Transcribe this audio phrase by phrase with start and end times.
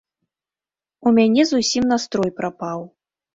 [1.09, 2.79] У мяне зусім настрой прапаў.